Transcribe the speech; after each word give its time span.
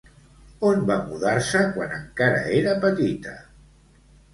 On 0.69 0.81
va 0.87 0.97
mudar-se 1.11 1.63
quan 1.77 1.95
encara 2.01 2.43
era 2.59 2.77
petita? 2.89 3.41